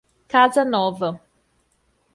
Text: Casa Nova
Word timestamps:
Casa 0.33 0.63
Nova 0.65 1.21